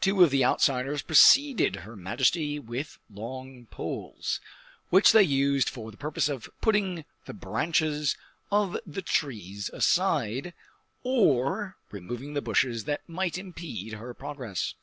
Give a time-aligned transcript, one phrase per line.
[0.00, 4.38] Two of the outriders preceded her majesty with long poles,
[4.90, 8.16] which they used for the purpose of putting the branches
[8.52, 10.54] of the trees aside,
[11.02, 14.74] or removing the bushes that might impede her progress.